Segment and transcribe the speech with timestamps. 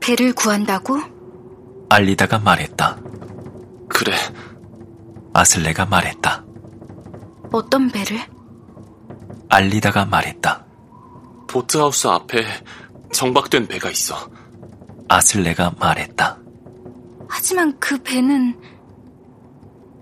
[0.00, 0.98] 배를 구한다고?
[1.88, 2.98] 알리다가 말했다.
[3.88, 4.14] 그래.
[5.34, 6.44] 아슬레가 말했다.
[7.52, 8.18] 어떤 배를?
[9.48, 10.64] 알리다가 말했다.
[11.48, 12.44] 보트하우스 앞에
[13.12, 14.30] 정박된 배가 있어.
[15.08, 16.38] 아슬레가 말했다.
[17.28, 18.58] 하지만 그 배는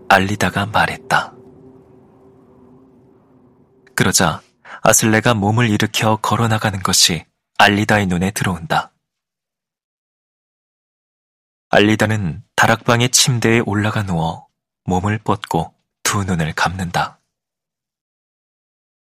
[0.09, 1.33] 알리다가 말했다.
[3.95, 4.41] 그러자
[4.83, 7.25] 아슬레가 몸을 일으켜 걸어나가는 것이
[7.59, 8.93] 알리다의 눈에 들어온다.
[11.71, 14.49] 알리다는 다락방의 침대에 올라가 누워
[14.85, 17.21] 몸을 뻗고 두 눈을 감는다.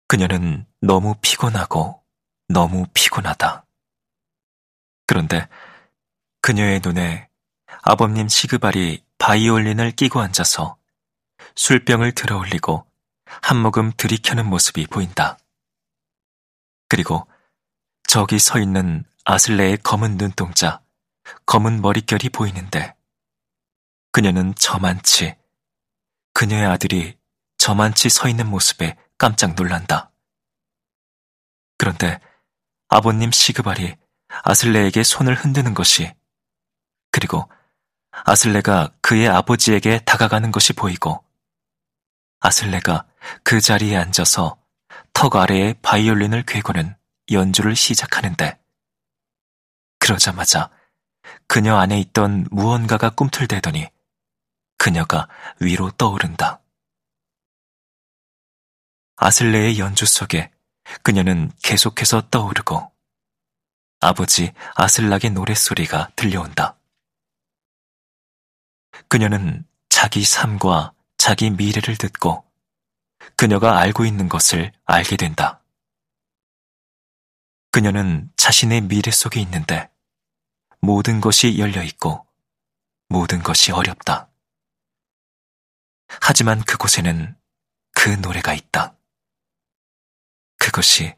[0.07, 2.03] 그녀는 너무 피곤하고
[2.47, 3.65] 너무 피곤하다.
[5.05, 5.47] 그런데
[6.41, 7.29] 그녀의 눈에
[7.83, 10.77] 아버님 시그발이 바이올린을 끼고 앉아서
[11.55, 12.85] 술병을 들어 올리고
[13.43, 15.37] 한 모금 들이켜는 모습이 보인다.
[16.87, 17.27] 그리고
[18.07, 20.81] 저기 서 있는 아슬레의 검은 눈동자,
[21.45, 22.95] 검은 머릿결이 보이는데
[24.11, 25.35] 그녀는 저만치,
[26.33, 27.17] 그녀의 아들이
[27.57, 30.11] 저만치 서 있는 모습에 깜짝 놀란다.
[31.77, 32.19] 그런데
[32.87, 33.95] 아버님 시그발이
[34.43, 36.13] 아슬레에게 손을 흔드는 것이
[37.11, 37.49] 그리고
[38.11, 41.23] 아슬레가 그의 아버지에게 다가가는 것이 보이고
[42.39, 43.05] 아슬레가
[43.43, 44.57] 그 자리에 앉아서
[45.13, 46.95] 턱 아래에 바이올린을 괴고는
[47.31, 48.59] 연주를 시작하는데
[49.99, 50.69] 그러자마자
[51.47, 53.87] 그녀 안에 있던 무언가가 꿈틀대더니
[54.77, 55.27] 그녀가
[55.59, 56.61] 위로 떠오른다.
[59.17, 60.51] 아슬레의 연주 속에
[61.01, 62.91] 그녀는 계속해서 떠오르고
[64.01, 66.77] 아버지 아슬락의 노랫소리가 들려온다.
[69.07, 72.45] 그녀는 자기 삶과 자기 미래를 듣고
[73.35, 75.63] 그녀가 알고 있는 것을 알게 된다.
[77.71, 79.89] 그녀는 자신의 미래 속에 있는데
[80.85, 82.27] 모든 것이 열려 있고
[83.09, 84.29] 모든 것이 어렵다.
[86.07, 87.35] 하지만 그곳에는
[87.95, 88.95] 그 노래가 있다.
[90.57, 91.15] 그것이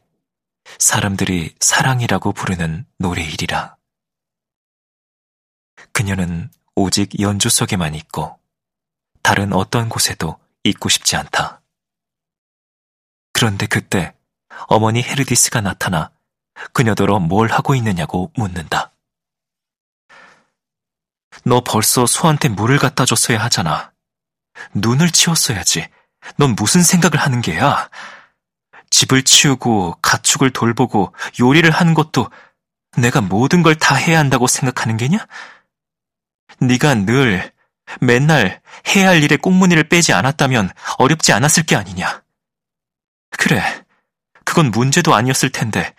[0.78, 3.76] 사람들이 사랑이라고 부르는 노래일이라.
[5.92, 8.40] 그녀는 오직 연주 속에만 있고
[9.22, 11.60] 다른 어떤 곳에도 있고 싶지 않다.
[13.32, 14.14] 그런데 그때
[14.68, 16.10] 어머니 헤르디스가 나타나
[16.72, 18.92] 그녀더러 뭘 하고 있느냐고 묻는다.
[21.48, 23.92] 너 벌써 소한테 물을 갖다 줬어야 하잖아.
[24.74, 25.88] 눈을 치웠어야지.
[26.36, 27.88] 넌 무슨 생각을 하는 게야?
[28.90, 32.30] 집을 치우고 가축을 돌보고 요리를 하는 것도
[32.98, 35.26] 내가 모든 걸 다 해야 한다고 생각하는 게냐?
[36.60, 37.50] 네가 늘
[38.00, 42.22] 맨날 해야 할 일에 꽁무니를 빼지 않았다면 어렵지 않았을 게 아니냐.
[43.38, 43.62] 그래,
[44.44, 45.94] 그건 문제도 아니었을 텐데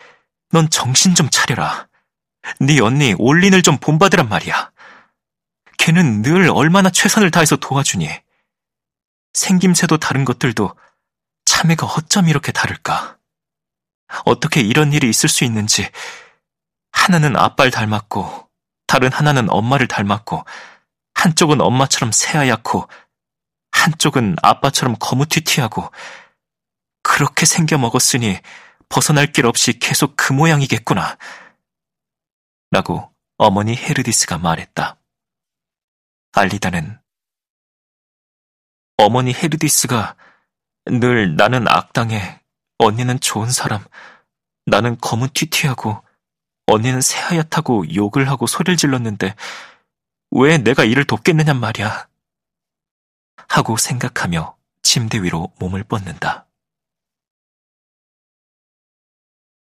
[0.51, 1.87] 넌 정신 좀 차려라.
[2.59, 4.71] 네 언니 올린을 좀 본받으란 말이야.
[5.89, 8.07] 걔는 늘 얼마나 최선을 다해서 도와주니.
[9.33, 10.75] 생김새도 다른 것들도
[11.45, 13.17] 참외가 어쩜 이렇게 다를까?
[14.25, 15.89] 어떻게 이런 일이 있을 수 있는지
[16.91, 18.49] 하나는 아빠를 닮았고
[18.85, 20.45] 다른 하나는 엄마를 닮았고
[21.15, 22.87] 한쪽은 엄마처럼 새하얗고
[23.71, 25.91] 한쪽은 아빠처럼 거무튀튀하고
[27.01, 28.37] 그렇게 생겨 먹었으니
[28.89, 31.17] 벗어날 길 없이 계속 그 모양이겠구나.
[32.69, 34.98] 라고 어머니 헤르디스가 말했다.
[36.33, 36.99] 알리다는
[38.97, 40.15] 어머니 헤르디스가
[40.85, 42.41] 늘 나는 악당해,
[42.77, 43.83] 언니는 좋은 사람,
[44.65, 46.03] 나는 검은 튀튀하고
[46.67, 49.35] 언니는 새하얗다고 욕을 하고 소리를 질렀는데
[50.31, 52.07] 왜 내가 이를 돕겠느냔 말이야.
[53.47, 56.47] 하고 생각하며 침대 위로 몸을 뻗는다.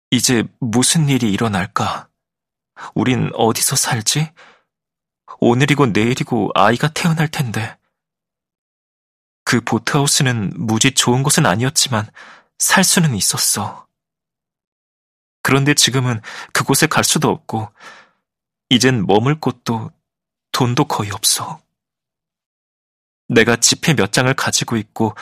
[0.09, 2.09] 이제 무슨 일이 일어날까?
[2.95, 4.34] 우린 어디서 살지?
[5.41, 7.75] 오늘이고 내일이고 아이가 태어날 텐데.
[9.44, 12.07] 그 보트하우스는 무지 좋은 곳은 아니었지만
[12.59, 13.88] 살 수는 있었어.
[15.41, 16.22] 그런데 지금은
[16.53, 17.73] 그곳에 갈 수도 없고,
[18.70, 19.91] 이젠 머물 곳도
[20.52, 21.59] 돈도 거의 없어.
[23.28, 25.16] 내가 지폐 몇 장을 가지고 있고,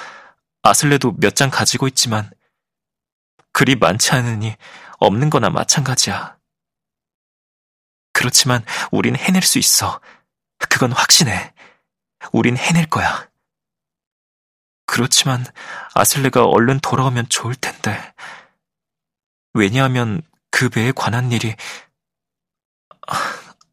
[0.63, 2.29] 아슬레도 몇 장 가지고 있지만,
[3.53, 4.57] 그리 많지 않으니
[4.99, 6.38] 없는 거나 마찬가지야.
[8.19, 10.01] 그렇지만 우린 해낼 수 있어.
[10.57, 11.53] 그건 확신해.
[12.33, 13.29] 우린 해낼 거야.
[14.85, 15.45] 그렇지만
[15.95, 18.13] 아슬레가 얼른 돌아오면 좋을 텐데.
[19.53, 20.21] 왜냐하면
[20.51, 21.55] 그 배에 관한 일이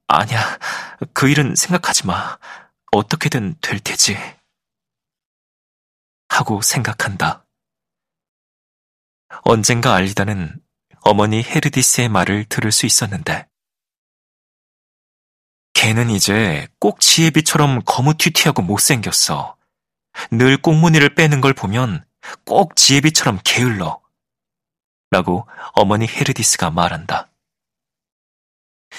[0.07, 0.59] 아니야.
[1.13, 2.39] 그 일은 생각하지 마.
[2.93, 4.17] 어떻게든 될 테지.
[6.29, 7.45] 하고 생각한다.
[9.43, 10.63] 언젠가 알리다는
[11.01, 13.49] 어머니 헤르디스의 말을 들을 수 있었는데
[15.77, 19.57] 걔는 이제 꼭 지혜비처럼 거무튀튀하고 못생겼어.
[20.31, 22.03] 늘 꽁무니를 빼는 걸 보면
[22.47, 24.01] 꼭 지혜비처럼 게을러.
[25.11, 27.29] 라고 어머니 헤르디스가 말한다.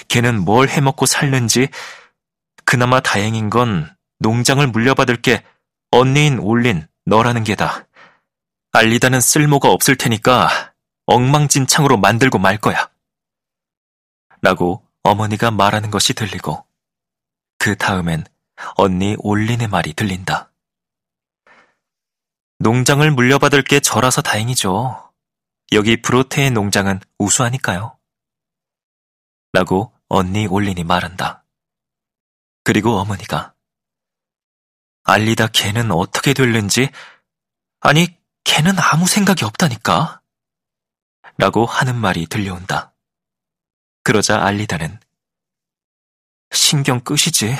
[0.06, 1.68] 걔는 뭘 해먹고 살는지
[2.64, 5.42] 그나마 다행인 건 농장을 물려받을 게
[5.90, 7.88] 언니인 올린 너라는 게다.
[8.70, 10.74] 알리다는 쓸모가 없을 테니까
[11.06, 12.88] 엉망진창으로 만들고 말 거야.
[14.42, 16.67] 라고 어머니가 말하는 것이 들리고
[17.58, 18.24] 그 다음엔
[18.76, 20.52] 언니 올린의 말이 들린다.
[22.60, 25.12] 농장을 물려받을 게 저라서 다행이죠.
[25.72, 27.98] 여기 브로테의 농장은 우수하니까요.
[29.52, 31.44] 라고 언니 올린이 말한다.
[32.64, 33.54] 그리고 어머니가
[35.04, 36.90] 알리다 걔는 어떻게 될는지
[37.80, 40.20] 아니 걔는 아무 생각이 없다니까
[41.38, 42.94] 라고 하는 말이 들려온다.
[44.02, 44.98] 그러자 알리다는
[46.50, 47.54] 신경 끄시지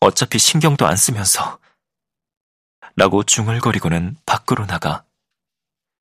[0.00, 1.58] 어차피 신경도 안 쓰면서
[2.96, 5.04] 라고 중얼거리고는 밖으로 나가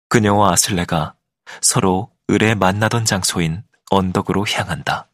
[0.09, 1.15] 그녀와 아슬레가
[1.61, 5.09] 서로 을에 만나던 장소인 언덕으로 향한다.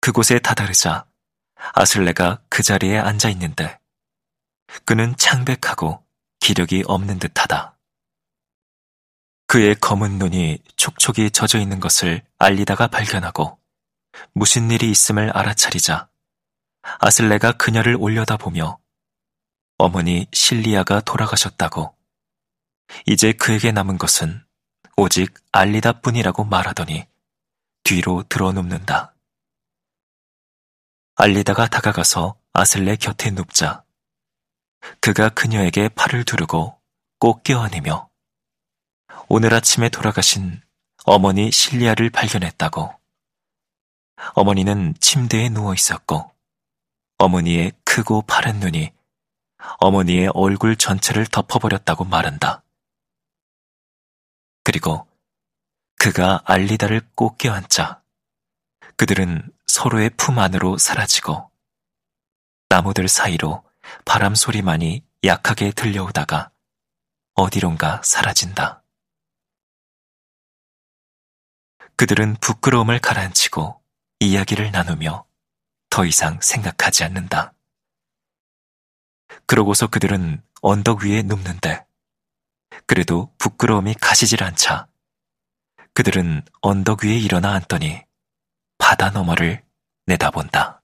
[0.00, 1.06] 그곳에 다다르자
[1.74, 3.78] 아슬레가 그 자리에 앉아 있는데
[4.84, 6.04] 그는 창백하고
[6.40, 7.76] 기력이 없는 듯하다.
[9.48, 13.58] 그의 검은 눈이 촉촉이 젖어 있는 것을 알리다가 발견하고
[14.32, 16.08] 무슨 일이 있음을 알아차리자
[17.00, 18.78] 아슬레가 그녀를 올려다보며
[19.78, 21.94] 어머니 실리아가 돌아가셨다고
[23.06, 24.44] 이제 그에게 남은 것은
[24.96, 27.06] 오직 알리다 뿐이라고 말하더니
[27.84, 29.14] 뒤로 들어눕는다.
[31.16, 33.84] 알리다가 다가가서 아슬레 곁에 눕자
[35.00, 36.80] 그가 그녀에게 팔을 두르고
[37.18, 38.08] 꼭 껴안으며
[39.28, 40.60] 오늘 아침에 돌아가신
[41.04, 42.94] 어머니 실리아를 발견했다고.
[44.34, 46.30] 어머니는 침대에 누워 있었고
[47.18, 48.92] 어머니의 크고 파란 눈이
[49.78, 52.62] 어머니의 얼굴 전체를 덮어버렸다고 말한다.
[54.62, 55.06] 그리고
[55.98, 58.02] 그가 알리다를 꼭 껴안자
[58.96, 61.50] 그들은 서로의 품 안으로 사라지고
[62.68, 63.64] 나무들 사이로
[64.04, 66.50] 바람 소리만이 약하게 들려오다가
[67.34, 68.82] 어디론가 사라진다.
[71.96, 73.80] 그들은 부끄러움을 가라앉히고
[74.20, 75.24] 이야기를 나누며
[75.90, 77.52] 더 이상 생각하지 않는다.
[79.46, 81.84] 그러고서 그들은 언덕 위에 눕는데
[82.86, 84.88] 그래도 부끄러움이 가시질 않자
[85.94, 88.02] 그들은 언덕 위에 일어나 앉더니
[88.78, 89.64] 바다 너머를
[90.06, 90.82] 내다본다.